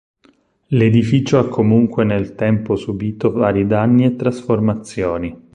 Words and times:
L'edificio 0.69 1.37
ha 1.37 1.47
comunque 1.47 2.03
nel 2.03 2.33
tempo 2.33 2.75
subito 2.75 3.31
vari 3.31 3.67
danni 3.67 4.05
e 4.05 4.15
trasformazioni. 4.15 5.37